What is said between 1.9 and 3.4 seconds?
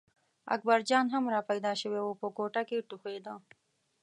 و په کوټه کې ټوخېده.